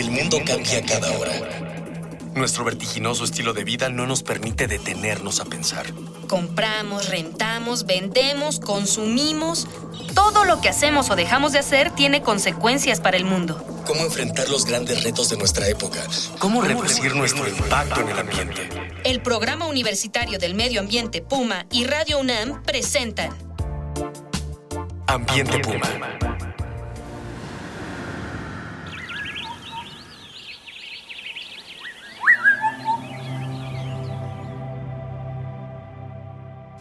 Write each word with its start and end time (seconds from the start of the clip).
El 0.00 0.10
mundo 0.12 0.38
cambia 0.46 0.80
cada 0.80 1.10
hora. 1.18 1.30
Nuestro 2.34 2.64
vertiginoso 2.64 3.22
estilo 3.22 3.52
de 3.52 3.64
vida 3.64 3.90
no 3.90 4.06
nos 4.06 4.22
permite 4.22 4.66
detenernos 4.66 5.40
a 5.40 5.44
pensar. 5.44 5.92
Compramos, 6.26 7.10
rentamos, 7.10 7.84
vendemos, 7.84 8.60
consumimos. 8.60 9.68
Todo 10.14 10.46
lo 10.46 10.62
que 10.62 10.70
hacemos 10.70 11.10
o 11.10 11.16
dejamos 11.16 11.52
de 11.52 11.58
hacer 11.58 11.90
tiene 11.90 12.22
consecuencias 12.22 12.98
para 12.98 13.18
el 13.18 13.26
mundo. 13.26 13.62
¿Cómo 13.86 14.00
enfrentar 14.00 14.48
los 14.48 14.64
grandes 14.64 15.04
retos 15.04 15.28
de 15.28 15.36
nuestra 15.36 15.68
época? 15.68 16.00
¿Cómo 16.38 16.62
reducir 16.62 17.14
nuestro 17.14 17.46
impacto 17.46 18.00
en 18.00 18.08
el 18.08 18.18
ambiente? 18.20 18.70
El 19.04 19.20
Programa 19.20 19.66
Universitario 19.66 20.38
del 20.38 20.54
Medio 20.54 20.80
Ambiente 20.80 21.20
Puma 21.20 21.66
y 21.70 21.84
Radio 21.84 22.20
UNAM 22.20 22.62
presentan 22.62 23.36
Ambiente 25.06 25.58
Puma. 25.58 26.29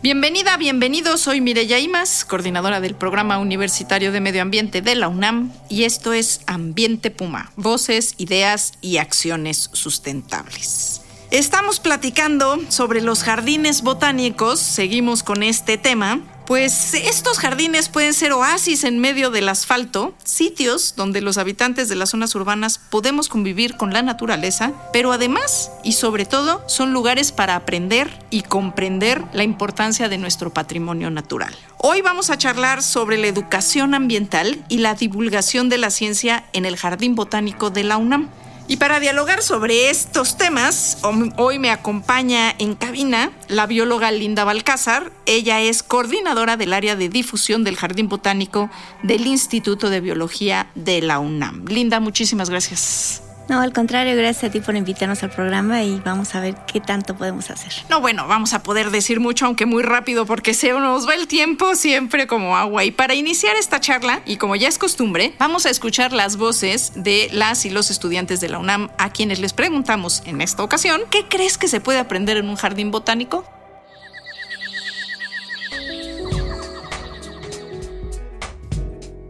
Bienvenida, 0.01 0.55
bienvenido. 0.55 1.17
Soy 1.17 1.41
Mireya 1.41 1.77
Imas, 1.77 2.23
coordinadora 2.23 2.79
del 2.79 2.95
Programa 2.95 3.37
Universitario 3.37 4.13
de 4.13 4.21
Medio 4.21 4.41
Ambiente 4.41 4.81
de 4.81 4.95
la 4.95 5.09
UNAM, 5.09 5.51
y 5.67 5.83
esto 5.83 6.13
es 6.13 6.39
Ambiente 6.47 7.11
Puma, 7.11 7.51
voces, 7.57 8.15
ideas 8.17 8.71
y 8.79 8.95
acciones 8.95 9.69
sustentables. 9.73 11.01
Estamos 11.31 11.81
platicando 11.81 12.59
sobre 12.69 13.01
los 13.01 13.23
jardines 13.23 13.81
botánicos, 13.81 14.61
seguimos 14.61 15.21
con 15.21 15.43
este 15.43 15.77
tema, 15.77 16.21
pues 16.49 16.95
estos 16.95 17.37
jardines 17.37 17.89
pueden 17.89 18.15
ser 18.15 18.33
oasis 18.33 18.83
en 18.83 18.97
medio 18.97 19.29
del 19.29 19.47
asfalto, 19.49 20.15
sitios 20.23 20.95
donde 20.97 21.21
los 21.21 21.37
habitantes 21.37 21.89
de 21.89 21.95
las 21.95 22.09
zonas 22.09 22.33
urbanas 22.33 22.79
podemos 22.89 23.29
convivir 23.29 23.77
con 23.77 23.93
la 23.93 24.01
naturaleza, 24.01 24.73
pero 24.91 25.11
además 25.11 25.69
y 25.83 25.91
sobre 25.91 26.25
todo 26.25 26.63
son 26.67 26.91
lugares 26.91 27.31
para 27.31 27.55
aprender 27.55 28.09
y 28.31 28.41
comprender 28.41 29.23
la 29.31 29.43
importancia 29.43 30.09
de 30.09 30.17
nuestro 30.17 30.51
patrimonio 30.51 31.11
natural. 31.11 31.55
Hoy 31.77 32.01
vamos 32.01 32.31
a 32.31 32.37
charlar 32.39 32.81
sobre 32.81 33.19
la 33.19 33.27
educación 33.27 33.93
ambiental 33.93 34.65
y 34.69 34.79
la 34.79 34.95
divulgación 34.95 35.69
de 35.69 35.77
la 35.77 35.91
ciencia 35.91 36.45
en 36.53 36.65
el 36.65 36.77
Jardín 36.77 37.13
Botánico 37.13 37.69
de 37.69 37.83
la 37.83 37.97
UNAM. 37.97 38.27
Y 38.69 38.77
para 38.77 38.99
dialogar 38.99 39.41
sobre 39.41 39.89
estos 39.89 40.37
temas, 40.37 40.99
hoy 41.37 41.57
me 41.57 41.71
acompaña 41.71 42.53
en 42.59 42.75
cabina 42.75 43.31
la 43.47 43.65
bióloga 43.65 44.11
Linda 44.11 44.43
Balcázar. 44.43 45.11
Ella 45.25 45.59
es 45.59 45.81
coordinadora 45.81 46.55
del 46.55 46.73
área 46.73 46.95
de 46.95 47.09
difusión 47.09 47.63
del 47.63 47.77
Jardín 47.77 48.09
Botánico 48.09 48.69
del 49.01 49.25
Instituto 49.25 49.89
de 49.89 50.01
Biología 50.01 50.69
de 50.75 51.01
la 51.01 51.17
UNAM. 51.17 51.65
Linda, 51.65 51.99
muchísimas 51.99 52.51
gracias. 52.51 53.23
No, 53.49 53.61
al 53.61 53.73
contrario, 53.73 54.15
gracias 54.15 54.43
a 54.43 54.51
ti 54.51 54.59
por 54.59 54.75
invitarnos 54.75 55.23
al 55.23 55.31
programa 55.31 55.81
y 55.81 55.99
vamos 56.05 56.35
a 56.35 56.39
ver 56.39 56.55
qué 56.71 56.79
tanto 56.79 57.15
podemos 57.15 57.49
hacer. 57.49 57.73
No, 57.89 57.99
bueno, 57.99 58.27
vamos 58.27 58.53
a 58.53 58.61
poder 58.61 58.91
decir 58.91 59.19
mucho, 59.19 59.47
aunque 59.47 59.65
muy 59.65 59.81
rápido, 59.81 60.27
porque 60.27 60.53
se 60.53 60.71
nos 60.71 61.07
va 61.07 61.15
el 61.15 61.27
tiempo 61.27 61.73
siempre 61.73 62.27
como 62.27 62.55
agua. 62.55 62.83
Y 62.83 62.91
para 62.91 63.15
iniciar 63.15 63.55
esta 63.55 63.79
charla, 63.79 64.21
y 64.27 64.37
como 64.37 64.55
ya 64.55 64.67
es 64.67 64.77
costumbre, 64.77 65.33
vamos 65.39 65.65
a 65.65 65.71
escuchar 65.71 66.13
las 66.13 66.37
voces 66.37 66.91
de 66.95 67.27
las 67.31 67.65
y 67.65 67.71
los 67.71 67.89
estudiantes 67.89 68.39
de 68.39 68.49
la 68.49 68.59
UNAM 68.59 68.91
a 68.99 69.11
quienes 69.11 69.39
les 69.39 69.53
preguntamos 69.53 70.21
en 70.27 70.41
esta 70.41 70.61
ocasión, 70.61 71.01
¿qué 71.09 71.25
crees 71.27 71.57
que 71.57 71.67
se 71.67 71.81
puede 71.81 71.97
aprender 71.97 72.37
en 72.37 72.49
un 72.49 72.55
jardín 72.55 72.91
botánico? 72.91 73.43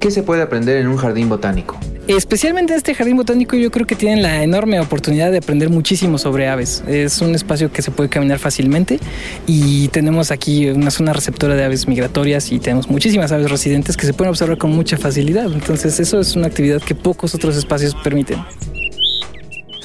¿Qué 0.02 0.12
se 0.12 0.24
puede 0.24 0.42
aprender 0.42 0.76
en 0.76 0.90
un 0.90 0.98
jardín 0.98 1.30
botánico? 1.30 1.80
Especialmente 2.10 2.74
este 2.74 2.96
jardín 2.96 3.18
botánico 3.18 3.56
yo 3.56 3.70
creo 3.70 3.86
que 3.86 3.94
tienen 3.94 4.24
la 4.24 4.42
enorme 4.42 4.80
oportunidad 4.80 5.32
de 5.32 5.38
aprender 5.38 5.70
muchísimo 5.70 6.18
sobre 6.18 6.48
aves. 6.48 6.84
Es 6.88 7.22
un 7.22 7.36
espacio 7.36 7.72
que 7.72 7.84
se 7.84 7.92
puede 7.92 8.10
caminar 8.10 8.40
fácilmente 8.40 9.00
y 9.46 9.90
tenemos 9.90 10.32
aquí 10.32 10.68
una 10.70 10.90
zona 10.90 11.14
receptora 11.14 11.54
de 11.54 11.64
aves 11.64 11.88
migratorias 11.88 12.52
y 12.52 12.58
tenemos 12.58 12.90
muchísimas 12.90 13.32
aves 13.32 13.52
residentes 13.52 13.96
que 13.96 14.08
se 14.08 14.14
pueden 14.14 14.32
observar 14.32 14.58
con 14.58 14.72
mucha 14.72 14.98
facilidad. 14.98 15.54
Entonces 15.54 16.00
eso 16.00 16.20
es 16.20 16.36
una 16.36 16.48
actividad 16.48 16.82
que 16.82 16.96
pocos 16.96 17.36
otros 17.36 17.56
espacios 17.56 17.94
permiten 17.94 18.40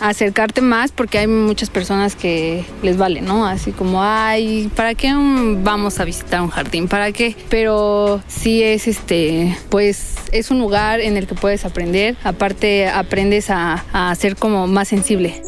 acercarte 0.08 0.60
más 0.60 0.92
porque 0.92 1.18
hay 1.18 1.26
muchas 1.26 1.70
personas 1.70 2.14
que 2.14 2.64
les 2.82 2.96
vale, 2.96 3.20
¿no? 3.20 3.46
Así 3.46 3.72
como, 3.72 4.02
ay, 4.02 4.70
¿para 4.76 4.94
qué 4.94 5.12
vamos 5.14 6.00
a 6.00 6.04
visitar 6.04 6.40
un 6.42 6.50
jardín? 6.50 6.88
¿Para 6.88 7.12
qué? 7.12 7.36
Pero 7.48 8.22
sí 8.26 8.62
es 8.62 8.86
este, 8.86 9.56
pues 9.70 10.16
es 10.32 10.50
un 10.50 10.58
lugar 10.58 11.00
en 11.00 11.16
el 11.16 11.26
que 11.26 11.34
puedes 11.34 11.64
aprender, 11.64 12.16
aparte 12.24 12.88
aprendes 12.88 13.50
a, 13.50 13.84
a 13.92 14.14
ser 14.14 14.36
como 14.36 14.66
más 14.66 14.88
sensible. 14.88 15.40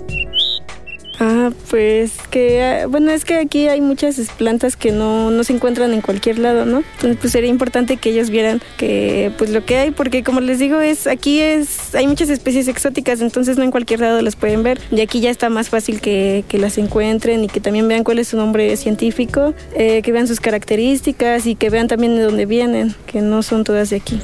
Ah, 1.19 1.50
pues 1.71 2.12
que, 2.31 2.87
bueno, 2.88 3.10
es 3.10 3.25
que 3.25 3.37
aquí 3.37 3.69
hay 3.69 3.81
muchas 3.81 4.21
plantas 4.32 4.77
que 4.77 4.93
no, 4.93 5.31
no 5.31 5.44
se 5.44 5.54
encuentran 5.54 5.93
en 5.94 6.03
cualquier 6.03 6.38
lado, 6.38 6.66
¿no? 6.66 6.82
Entonces, 6.97 7.19
pues 7.21 7.32
sería 7.32 7.49
importante 7.49 7.97
que 7.97 8.10
ellos 8.10 8.28
vieran 8.28 8.60
que, 8.77 9.32
pues 9.38 9.50
lo 9.50 9.65
que 9.65 9.78
hay, 9.78 9.91
porque 9.93 10.22
como 10.22 10.41
les 10.41 10.59
digo, 10.59 10.81
es, 10.81 11.06
aquí 11.06 11.41
es, 11.41 11.94
hay 11.94 12.06
muchas 12.06 12.28
especies 12.28 12.69
exóticas, 12.69 13.21
entonces 13.22 13.56
no 13.56 13.65
en 13.65 13.71
cualquier 13.71 14.00
lado 14.00 14.21
las 14.21 14.37
pueden 14.37 14.62
ver. 14.62 14.78
Y 14.91 15.00
aquí 15.00 15.21
ya 15.21 15.31
está 15.31 15.49
más 15.49 15.71
fácil 15.71 16.00
que, 16.00 16.44
que 16.49 16.59
las 16.59 16.77
encuentren 16.77 17.44
y 17.44 17.48
que 17.48 17.60
también 17.60 17.88
vean 17.88 18.04
cuál 18.04 18.19
es 18.19 18.28
su 18.28 18.37
nombre 18.37 18.77
científico, 18.77 19.54
eh, 19.75 20.03
que 20.03 20.12
vean 20.12 20.28
sus 20.28 20.41
características 20.41 21.47
y 21.47 21.54
que 21.54 21.71
vean 21.71 21.88
también 21.88 22.16
de 22.16 22.22
dónde 22.22 22.44
vienen, 22.44 22.94
que 23.06 23.22
no 23.22 23.43
son 23.43 23.65
todas 23.65 23.91
de 23.91 23.97
aquí. 23.97 24.21